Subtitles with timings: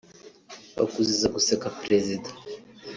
[0.77, 2.29] bakuziza guseka Perezida